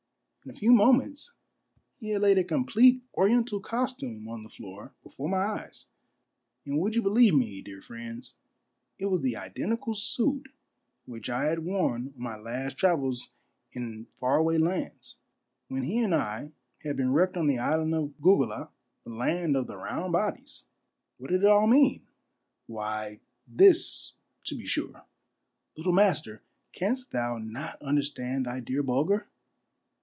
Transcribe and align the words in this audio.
In 0.43 0.49
a 0.49 0.55
few 0.55 0.71
moments 0.73 1.33
he 1.99 2.09
had 2.09 2.21
laid 2.21 2.39
a 2.39 2.43
complete 2.43 3.03
Oriental 3.15 3.59
costume 3.59 4.27
on 4.27 4.41
the 4.41 4.49
floor 4.49 4.91
before 5.03 5.29
my 5.29 5.37
eyes; 5.37 5.85
and 6.65 6.73
Avould 6.73 6.95
you 6.95 7.03
believe 7.03 7.35
me, 7.35 7.61
dear 7.61 7.79
friends, 7.79 8.37
it 8.97 9.05
was 9.05 9.21
the 9.21 9.37
identical 9.37 9.93
suit 9.93 10.47
which 11.05 11.29
I 11.29 11.45
had 11.45 11.59
worn 11.63 12.15
on 12.15 12.19
my 12.19 12.37
last 12.39 12.75
travels 12.75 13.29
in 13.73 14.07
far 14.19 14.37
away 14.37 14.57
lands, 14.57 15.17
when 15.67 15.83
he 15.83 15.99
and 15.99 16.15
I 16.15 16.49
had 16.81 16.97
been 16.97 17.13
wrecked 17.13 17.37
on 17.37 17.45
the 17.45 17.59
Island 17.59 17.93
of 17.93 18.19
Gogulah, 18.19 18.69
the 19.03 19.11
land 19.13 19.55
of 19.55 19.67
the 19.67 19.77
Round 19.77 20.11
Bodies. 20.11 20.65
What 21.19 21.29
did 21.29 21.43
it 21.43 21.49
all 21.49 21.67
mean? 21.67 22.01
Why, 22.65 23.19
this, 23.47 24.15
to 24.45 24.55
be 24.55 24.65
sure:—" 24.65 25.05
Little 25.77 25.93
master, 25.93 26.41
canst 26.73 27.11
thou 27.11 27.37
not 27.37 27.79
understand 27.79 28.47
thy 28.47 28.59
dear 28.59 28.81
Bulger 28.81 29.27